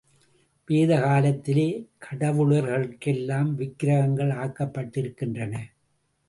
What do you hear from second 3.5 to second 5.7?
விக்கிரகங்கள் ஆக்கப்பட்டிருக்கின்றன.